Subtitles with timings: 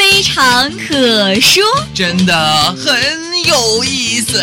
[0.00, 1.62] 非常可说，
[1.94, 4.42] 真的很有意思。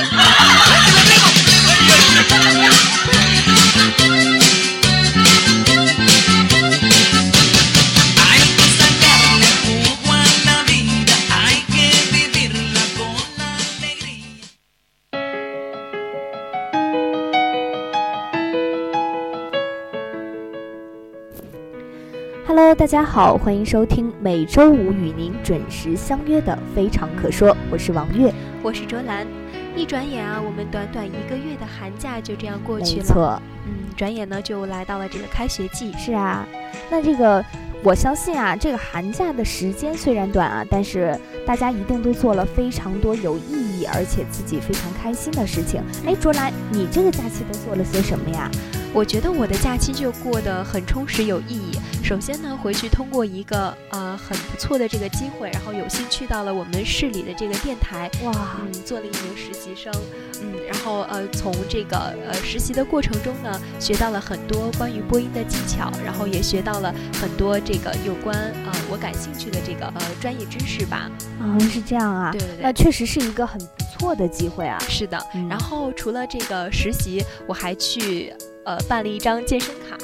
[22.88, 29.28] 大家好，欢迎收听每周五与您准时相约的《非常可说》，我是王悦，我是卓兰。
[29.76, 33.04] 一转眼啊，我们短短一个月的寒假就这样过去了。
[33.04, 35.92] 没错，嗯，转眼呢就来到了这个开学季。
[35.98, 36.48] 是啊，
[36.90, 37.44] 那这个
[37.84, 41.14] 我相信啊，这个寒假的时间虽然短啊，但是
[41.46, 45.84] 大家一定都做了非常多有意义而且自己非常开心的事情。
[46.06, 48.50] 哎，卓兰，你这个假期都做了些什么呀？
[48.94, 51.78] 我觉得我的假期就过得很充实有意义。
[52.04, 59.94] 首先呢，回去通过一个呃很不错的这个机会，然后有幸去到了我们市里的这个电台，哇，嗯，做了一名实习生，
[60.42, 71.12] 嗯，然后呃从这个呃实习的过程中呢，学到了很多关于播音的技巧，然后也学到了很多这个有关呃我感兴趣的这个呃专业知识吧。
[71.42, 74.80] 啊，是这样啊，对对对，那确实是一个很不错的机会啊。
[74.88, 78.34] 是的，嗯然后除了这个实习，我还去
[78.68, 79.98] 呃办了一张健身卡。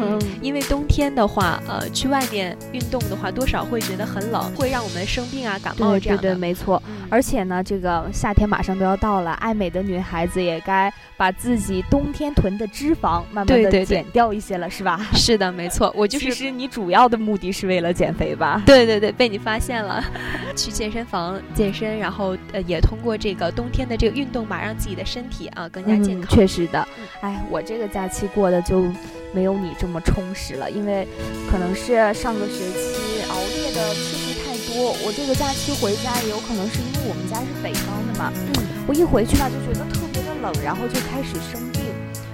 [0.00, 6.36] 嗯，因为冬天的话，呃，去外面运动的话，多少会觉得很冷，会让我们生病啊、感冒对对对，这样的。
[6.38, 6.82] 没错。
[6.86, 15.00] 嗯而且呢，这个夏天马上都要到了，爱美的女孩子也该把自己冬天囤的脂肪慢慢的对对对减掉一些了，是吧？
[15.14, 16.26] 是的，没错， 我就是。
[16.26, 18.62] 其实你主要的目的是为了减肥吧？
[18.66, 20.04] 对对对，被你发现了，
[20.54, 26.36] 去健身房健身，然后呃，也通过这个冬天的这个运动吧，让自己的身体啊更加健嗯，康。
[26.36, 27.06] 确实的嗯。
[27.22, 28.84] 哎，我这个假期过得就
[29.32, 31.06] 没有你这么充实了，因为
[31.50, 41.82] 可能是上个学期熬夜的次数太多，我这个假期回家也有可能是因为我们家是北方的嘛，嗯我一回去吧就觉得特别的冷，然后就开始生病。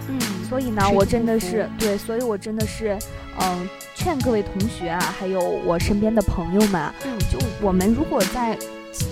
[0.09, 2.97] 嗯，所以呢，我真的是对，所以我真的是，
[3.41, 6.93] 嗯，劝各位同学啊，还有我身边的朋友们
[7.31, 8.57] 就我们如果在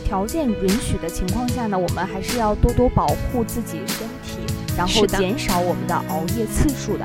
[0.05, 4.39] 条件允许的情况下呢，我们还是要多多保护自己身体，
[4.77, 7.05] 然后减少我们的熬夜次数的。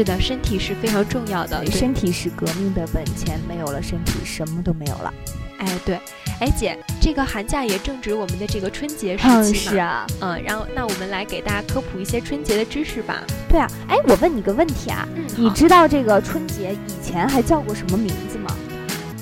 [0.00, 1.62] 是的，身体是非常重要的。
[1.66, 5.12] 身体是革命的本钱，没有了身体，什么都没有了。
[5.58, 6.00] 哎，对，
[6.40, 9.72] 哎姐，这个寒假也正值我们的这个春节时嗯，期嘛。
[9.72, 13.22] 是啊，嗯，然后那我们来给大家科普一些春节的知识吧。
[13.46, 13.70] 对啊。
[13.88, 18.49] 哎，我问你个问题啊，嗯你知道这个春节以前还叫过什么名字吗？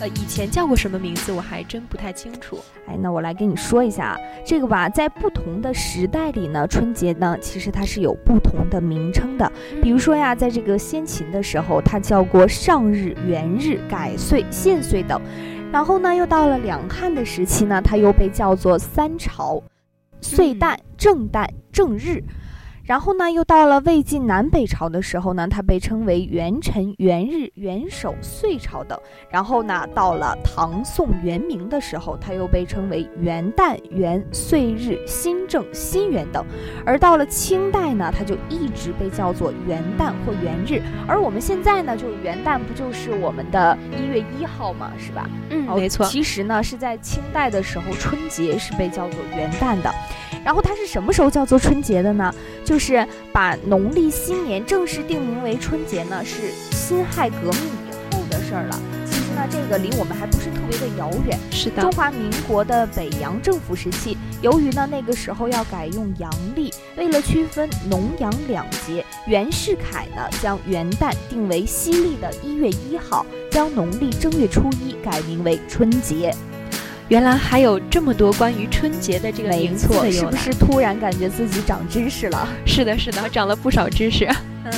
[0.00, 2.58] 呃以前叫过什么名字，我还真不太清楚。
[2.86, 9.50] 哎，那我来跟你说一下啊，这个吧，在不同的时代里呢，春节呢，其实它是有不同的名称的。
[9.82, 15.20] 比如说呀，在这个先秦的时候，它叫过上日、元日、改岁、献岁等。
[15.72, 19.62] 然后呢，又到了两汉的时期呢，它又被叫做三朝、
[20.20, 22.22] 岁旦、正旦、正日。
[22.88, 28.98] 然后呢，又到了魏晋南北朝的时候呢，它被称为元辰、元日、元首、岁朝等。
[29.28, 36.42] 然后呢，到了唐宋元明的时候，它又被称为元旦、元岁日、新政、新元等；
[36.86, 40.80] 而到了清代呢，它就一直被叫做元旦或元日。
[41.06, 45.28] 而我们现在呢，就是元旦，不就是我们的一月一号嘛，是吧？
[45.50, 46.06] 嗯，哦没错。
[46.06, 49.92] 其实呢，是在清代的时候，春节是被叫做元旦的。
[50.48, 52.34] 然后它是什么时候叫做春节的呢？
[52.64, 58.80] 就是把农历新年正式定名为春节呢，是辛亥革命以后的事儿了。
[59.04, 61.38] 其实呢，这个离我们还不是特别的遥远。
[61.50, 76.34] 是的中，华民国的北洋政府时期，由于呢那个时候要改用阳历，为了区分农阳两节，袁世凯呢将元旦定为西历的一月一号，将农历正月初一改名为春节。
[77.08, 80.30] 原来还有这么多关于春节的这个名字错，的由来。
[80.30, 82.46] 是不是突然感觉自己长知识了？
[82.66, 84.26] 是的，是的，长了不少知识。
[84.64, 84.72] 嗯，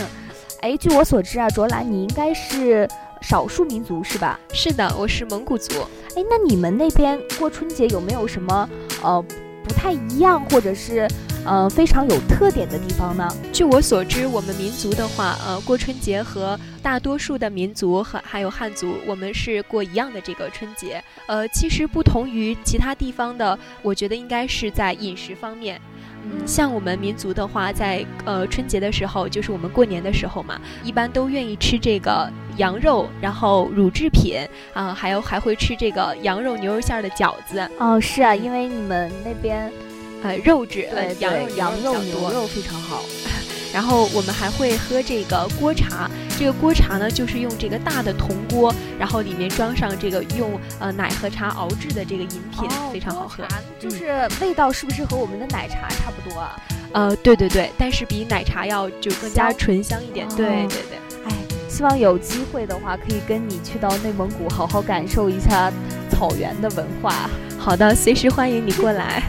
[0.60, 2.88] 哎，据我所知啊，卓兰你应该是
[3.20, 4.38] 少数民族是吧？
[4.52, 5.74] 是的，我是蒙古族。
[6.14, 8.68] 哎，那你们那边过春节有没有什么
[9.02, 9.20] 呃
[9.64, 11.08] 不太一样，或者是
[11.44, 13.28] 呃非常有特点的地方呢？
[13.52, 21.02] 据我所知，我们民族的话，呃，过春节和大多数的民族和还有汉族，我们是过一样的这个春节。
[21.26, 25.80] 呃，其实不同于其他地方的，我觉得应该是在饮食方面。
[26.22, 34.36] 嗯，像我们民族的话，在呃春节的时候，就是我们过年的时候嘛，一般都愿意吃这个羊肉，然后乳制品
[34.74, 39.72] 啊、还有还会吃这个羊肉牛肉馅儿的饺子，哦，是啊，因为你们那边
[40.22, 43.02] 呃，肉质呃羊肉羊肉牛肉非常好。
[43.72, 53.44] 然后我们还会喝这个锅茶，这个锅茶呢，就是用这个大的铜锅，然后里面装上这个用呃奶和茶熬制的这个饮品，哦非常好喝
[53.78, 56.60] 就是味道是不是和我们的奶茶差不多啊？
[56.92, 60.26] 呃，对对对，但是比奶茶要就更加醇香一点。
[60.26, 60.98] 哦对对对。
[61.26, 61.32] 哎，
[61.68, 65.72] 希望有机会的话，可以跟你去到内蒙古，好好感受一下
[66.10, 67.30] 草原的文化。
[67.56, 69.22] 好的，随时欢迎你过来。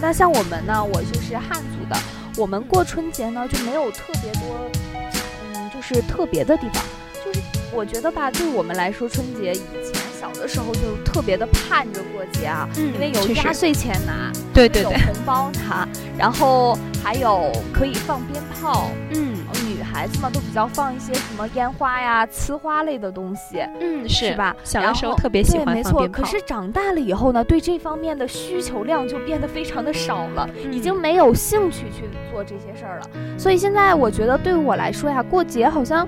[0.00, 1.96] 那像我们呢，我就是汉族的，
[2.36, 4.70] 我们过春节呢就没有特别多，
[5.54, 6.82] 嗯，就是特别的地方。
[7.24, 7.40] 就是
[7.72, 15.88] 我觉得吧，对我们来说，春节以前小的时候就特别的盼着过节啊，嗯因为有压岁钱拿，对对对有，红包拿，
[16.18, 18.90] 然后还有可以放鞭炮。
[19.12, 19.34] 嗯
[19.66, 23.60] 女孩子嘛，都比较放一些什么烟花呀、呲花类的东西。
[23.80, 24.54] 嗯是吧？
[24.62, 25.56] 小的时候特别喜。
[25.58, 26.06] 欢放鞭炮。
[26.08, 33.38] 可是长大了以后呢，对这方面的需求量就变得非常的少了，已经嗯没有兴趣去做这些事儿了。
[33.38, 36.06] 所以现在我觉得对我来说呀，过节好像，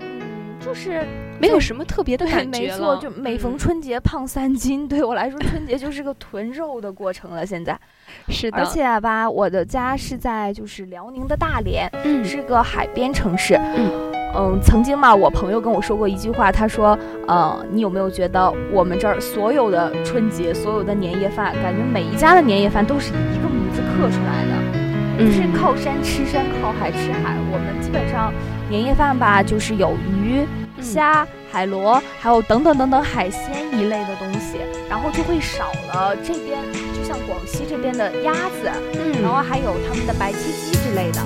[0.00, 0.20] 嗯，
[0.64, 1.06] 就是
[1.40, 7.46] 没有什么特别的对，感没错，就每逢嗯春节胖三斤， 对我来说，春节就是个囤肉的过程了。
[7.46, 7.78] 现在，
[8.28, 13.54] 是的，而且吧，我的家是在就是辽宁的大连，嗯是个海边城市。
[13.54, 16.96] 嗯嗯，曾经嘛，我朋友跟我说过一句话，他说，
[17.26, 27.34] 呃，你有没有觉得我们这儿所有的春节、所有的年夜饭，感觉每一家的年夜饭都是一个名字刻出来的，就是嗯靠山吃山，靠海吃海。
[27.50, 28.32] 我们基本上
[28.68, 33.40] 年夜饭吧，就是有鱼、嗯虾、海螺，还有等等等等海鲜
[33.72, 36.58] 一类的东西，然后就会少了这边，
[36.94, 41.20] 就像广西这边的鸭子，嗯，然后还有他们的白切鸡之类的。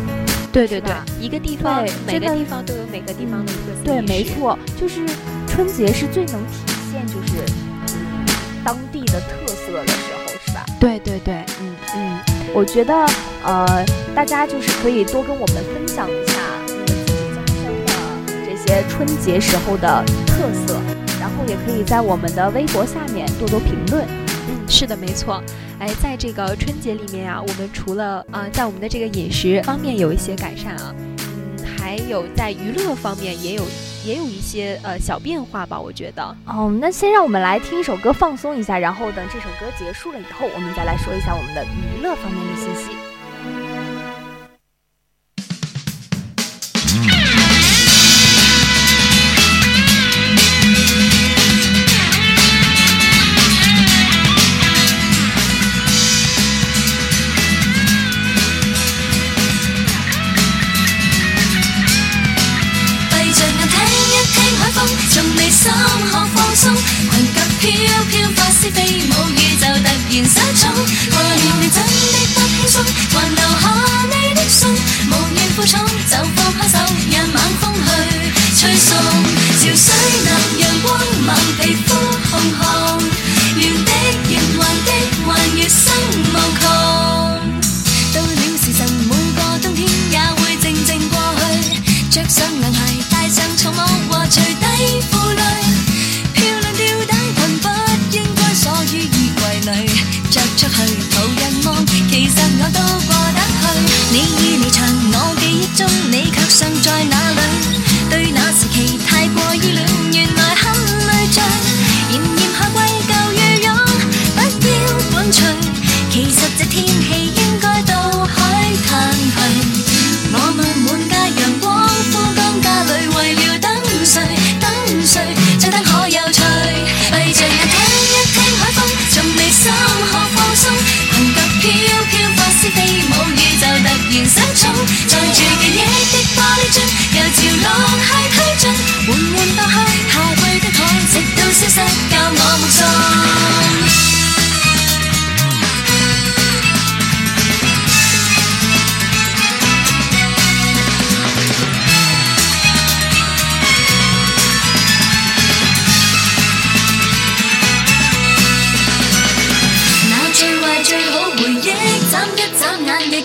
[0.52, 3.84] 对对对，一个地方每个地方都有每个地方的特色。
[3.84, 4.24] 对，没。
[4.24, 5.04] 错，就是
[5.48, 6.62] 春节是最能体
[6.92, 7.42] 现就是
[7.88, 8.24] 嗯
[8.64, 10.64] 当地的特色的时候，是吧？
[10.78, 12.18] 对对对，嗯，嗯，
[12.54, 12.94] 我觉得
[13.42, 13.84] 呃，
[14.14, 16.34] 大家就是可以多跟我们分享一下
[18.66, 20.34] 些春节时候的特
[20.66, 20.80] 色，
[21.20, 24.06] 然后也可以在我们的微博下面多多评论。
[24.48, 25.42] 嗯，是的，没错。
[25.78, 33.62] 哎，在这个春节里面啊，我们除了啊、在我们的这个饮食方面有一些改善啊，嗯，还有在娱乐方面也有
[34.04, 36.36] 也有一些呃小变化吧，我觉得。
[36.46, 42.96] 哦，那先让我们来听一首歌放松一下，然后等这首歌结束了以后，我们再来说一下我们的娱乐方面的信息。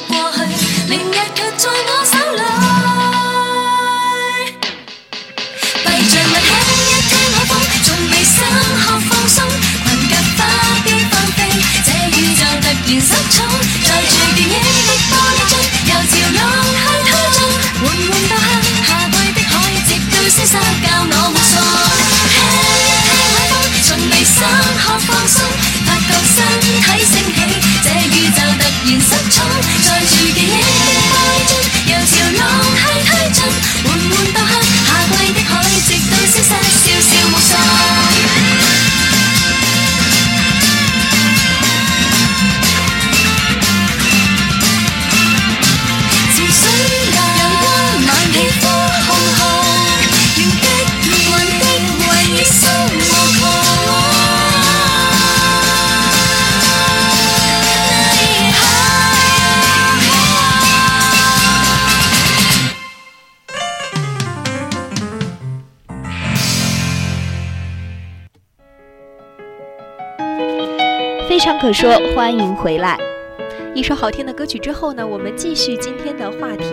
[0.07, 0.41] 过去，
[0.89, 2.18] 明日却在我心。
[71.61, 72.97] 可说，欢迎回来。
[73.75, 76.63] 一首好听的歌曲之后呢，我们继续今天的话题，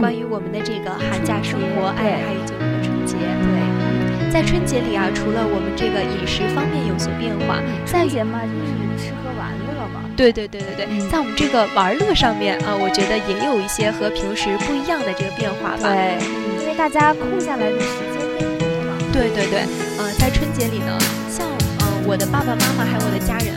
[0.00, 3.16] 关于我们的这个寒假生活，哎，还有就我们的春节。
[3.20, 10.08] 对，在春节里啊，除了我们这个饮食方面有所变化，春节嘛就是吃喝玩乐嘛。
[10.16, 15.92] 对对对对对，在我们这个玩乐上面啊，我觉得也有一些和平时不一样的这个变化吧。
[15.92, 16.16] 对，
[16.62, 18.96] 因为大家空下来的时间变多了。
[19.12, 19.68] 对对对，
[20.00, 20.96] 呃，在春节里呢，
[21.28, 21.44] 像
[21.84, 23.52] 呃我的爸爸妈妈还有我的家人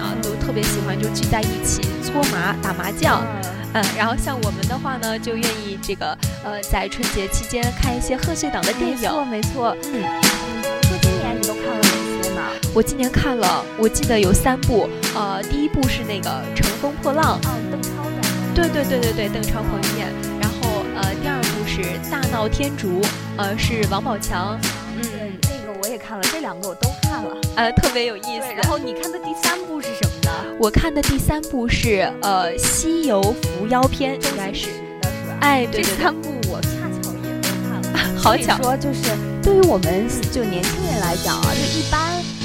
[0.53, 3.25] 特别喜欢就聚在一起搓麻打麻将。
[3.73, 8.97] 嗯，然后像我们的话呢，就愿意这个呃在春节期间看一些贺岁档的电影。
[9.01, 12.41] 没错没错，嗯，比如说今年你都看了哪些呢？
[12.71, 18.53] 我今年看了，我记得有三部，呃，第一部是那个《乘风破浪》，哦，邓超演的。
[18.53, 20.13] 对对对对对，邓超彭于晏。
[20.39, 21.81] 然后呃，第二部是
[22.11, 23.01] 《大闹天竺》，
[23.37, 24.55] 呃，是王宝强。
[26.13, 28.53] 看了，这两个我都看了，呃，特别有意思。
[28.55, 30.55] 然后你看的第三部是什么呢？
[30.59, 34.69] 我看的第三部是呃《西游伏妖篇》，应该是？
[35.41, 36.69] 哎，对这三部我恰
[37.01, 37.99] 巧也都看了。
[38.21, 39.09] 好巧，说就是
[39.41, 41.99] 对于我们就年轻人来讲啊，就一般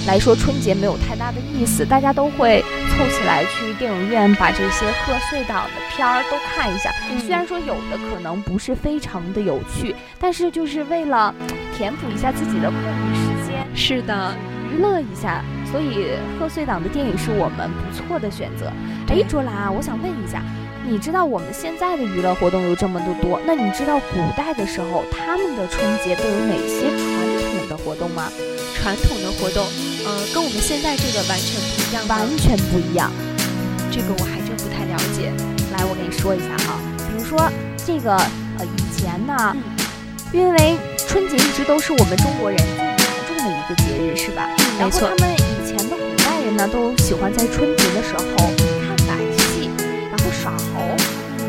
[0.06, 2.64] 来说春节没有太大的意思，大家都会
[2.96, 6.90] 凑起来去电影院把这些贺岁档的片儿都看一下。
[7.20, 11.34] 虽然说有的可能不是非常的有趣，但是就是为了
[11.76, 13.27] 填补一下自己的空余
[13.74, 14.34] 是的，
[14.72, 15.42] 娱乐一下。
[15.70, 18.72] 所以贺岁档的电影是我们不错的选择。
[19.08, 20.42] 哎，卓兰，我想问一下，
[20.88, 27.04] 你知道我们现在的娱乐活动有这么多多，那你知道古代的时候他们的春节都有哪些传
[27.52, 28.32] 统的活动吗？
[28.74, 29.62] 传统的活动，
[30.06, 33.12] 呃，跟我们现在这个完全不一样，完全不一样。
[33.90, 35.30] 这个我还真不太了解。
[35.76, 37.36] 来，我给你说一下哈，比如说
[37.76, 38.16] 这个
[38.56, 39.54] 呃，以前呢，
[40.32, 42.58] 因为春节一直都是我们中国人
[43.68, 44.48] 个节日，是吧？
[44.78, 45.08] 没错。
[45.08, 48.25] 他们以前的古代人呢，都喜欢在春节的时候
[48.80, 49.68] 看百戏，
[50.08, 50.96] 然后耍猴、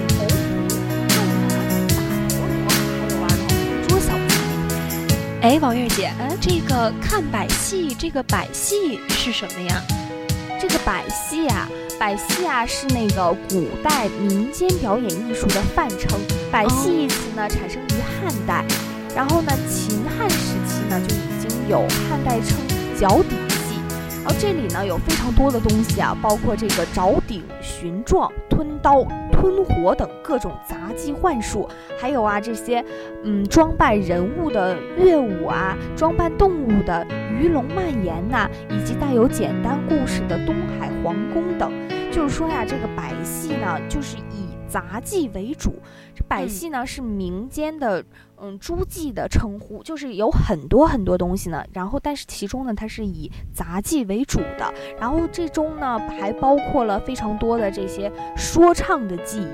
[0.09, 0.67] 投壶、
[1.07, 1.15] 斗
[1.47, 1.49] 南、
[1.87, 1.95] 打
[2.27, 2.67] 陀螺，
[2.99, 3.33] 还有玩儿
[3.87, 4.35] 捉小鸡。
[5.41, 9.81] 哎，王月姐，嗯，这个看百戏，这个百戏是什么呀？
[10.59, 16.19] 这个百戏啊，百戏啊是那个古代民间表演艺术的泛称。
[16.51, 18.65] 百戏一词呢，产生于汉代，
[19.15, 21.15] 然后呢，秦汉时期呢就
[21.69, 22.57] 有汉代称
[22.97, 23.79] 脚底戏。
[24.21, 31.67] 然后这里呢有非常多的东西啊，包括这个凿鼎、寻状、吞刀、吞火等各种杂技幻术，
[31.99, 32.83] 还有啊这些
[33.23, 37.05] 嗯装扮人物的乐舞啊，装扮动物的
[37.39, 41.71] 鱼龙蔓延呐，以及带有简单故事的东海皇宫等。
[42.11, 44.17] 就是说呀，这个百戏呢，就是
[44.69, 45.73] 杂技为主。
[46.15, 48.03] 这百戏呢是民间的
[48.37, 51.63] 嗯诸暨的称呼，就是有很多很多东西呢。
[51.73, 54.73] 然后，但是其中呢，它是以杂技为主的。
[54.99, 59.47] 然后这中呢还包括了非常多的这些说唱的技艺。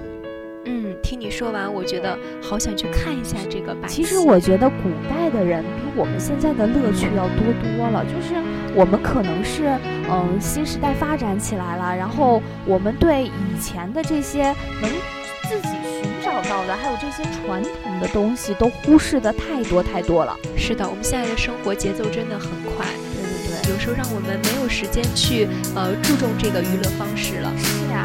[0.67, 4.01] 嗯，听你说完，我觉得好想去看一下这个百戏。
[4.01, 8.03] 其实我觉得古代的人比我们现在的乐趣要多多了。
[8.05, 8.33] 就是
[8.75, 9.69] 我们可能是
[10.09, 14.91] 嗯新时代发展起来了，然后我们对以前的这些能
[15.49, 20.35] 自己寻找到的，还有这些传统的东西，都忽视的太多太多了。
[20.57, 27.49] 是的，我们现在的生活节奏真的很快，对对对，有时候让我们没有时间去呃注重这个娱乐方式了。
[27.57, 28.03] 是呀，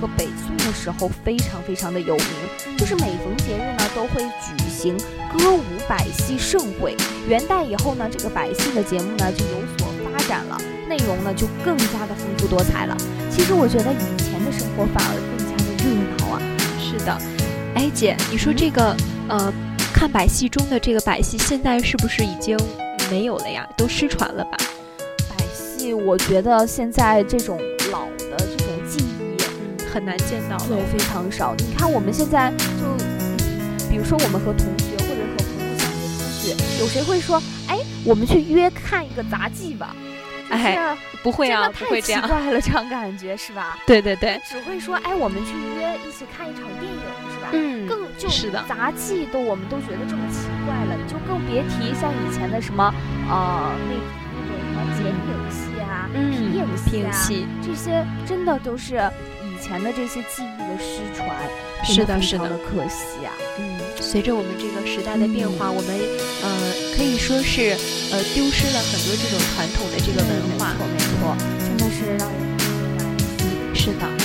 [0.00, 4.96] 和北宋的时候非常非常的有名，就是每逢节日呢都会举行
[5.36, 6.96] 歌舞百戏盛会。
[7.28, 12.96] 元代以后呢，这个百戏的节目呢就有所发展了，内容呢就更加的丰富多彩了。
[13.30, 16.42] 其实我觉得以前的生活反而更加的热闹啊。
[16.80, 17.18] 是的，
[17.74, 18.96] 哎姐，你说这个
[19.28, 19.52] 呃
[19.92, 22.58] 看百戏中的这个百戏，现在是不是已经
[23.10, 23.68] 没有了呀？
[23.76, 24.56] 都失传了吧？
[25.28, 27.60] 百戏，我觉得现在这种
[29.92, 30.66] 很难见到了。
[30.68, 31.54] 对，非常少。
[31.58, 33.36] 你看我们现在就，嗯
[33.90, 39.94] 比如说我们和同学或者和朋友相约出去，有谁会说，哎，我们去约看一个杂技吧？
[40.48, 42.22] 哎，不会啊，真的太不会这样。
[42.22, 43.78] 奇怪了，这样感觉是吧？
[43.86, 47.00] 对对对，只会说，哎，我们去约一起看一场电影，
[47.32, 47.48] 是吧？
[47.52, 52.92] 嗯更就是的杂技都我们都觉得这么奇怪了，你就更别提像以前的什么
[53.28, 53.94] 呃那
[54.34, 58.96] 那种什么剪影戏啊、嗯皮影戏啊，戏这些真的都是
[59.39, 61.28] 以前的这些记忆的失传，
[61.84, 63.32] 是的是的可惜啊。
[63.58, 66.00] 嗯，随着我们这个时代的变化，我们
[66.42, 67.76] 呃可以说是
[68.10, 70.74] 呃丢失了很多这种传统的这个文化。
[70.74, 72.64] 没错没错，真的是让人非
[72.98, 73.82] 常惋惜。
[73.82, 74.19] 是的。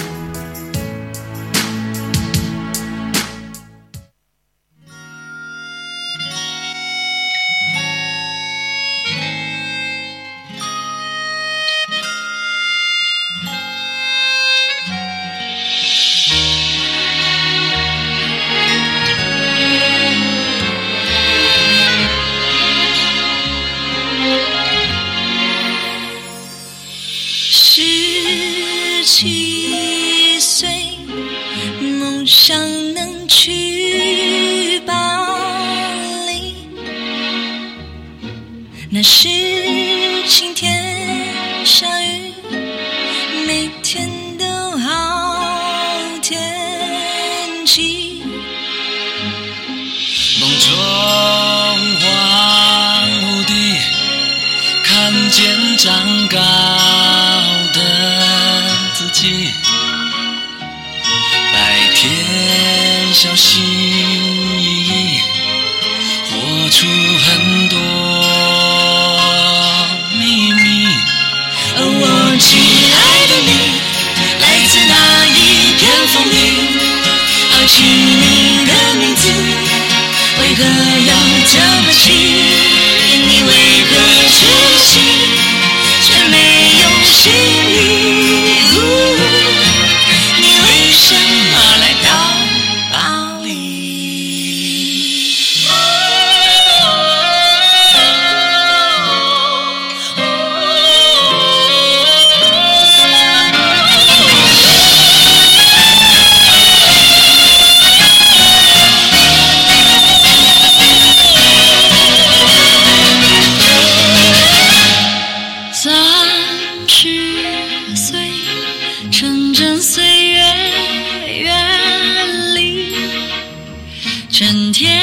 [124.37, 125.01] 春天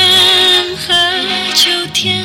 [0.76, 0.92] 和
[1.54, 2.22] 秋天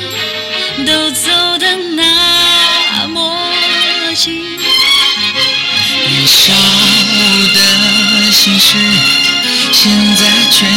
[0.84, 3.50] 都走的那么
[4.14, 4.34] 近。
[4.44, 6.52] 年少
[7.54, 8.76] 的心事，
[9.72, 10.68] 现在全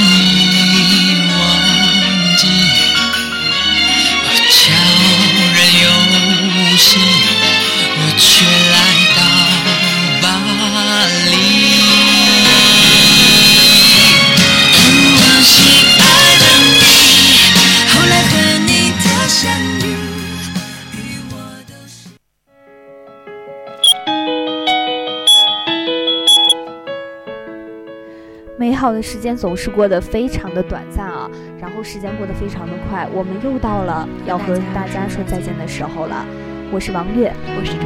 [28.82, 36.26] 好的时间总是过得非常的短暂啊，然后时间过得非常的快，我们又到了要和大家说再见的时候了。
[36.72, 37.82] 我是王悦，我是周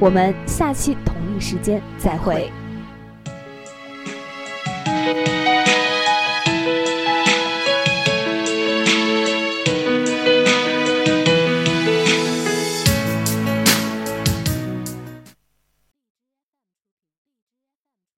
[0.00, 2.34] 我们下期同一时间再会。
[2.36, 2.52] 会